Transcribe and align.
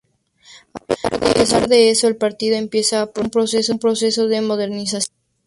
A 1.27 1.33
pesar 1.37 1.63
de 1.67 1.91
eso, 1.91 2.07
el 2.07 2.15
partido 2.15 2.55
empieza 2.55 3.07
un 3.17 3.29
proceso 3.29 4.27
de 4.27 4.41
modernización. 4.41 5.13